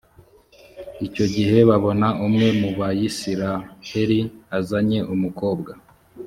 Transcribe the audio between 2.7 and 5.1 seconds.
bayisraheli azanye